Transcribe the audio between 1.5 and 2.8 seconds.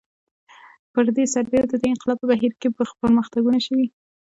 د دې انقلاب په بهیر کې